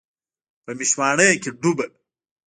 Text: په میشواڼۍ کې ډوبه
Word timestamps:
په 0.63 0.71
میشواڼۍ 0.79 1.31
کې 1.43 1.49
ډوبه 1.61 1.85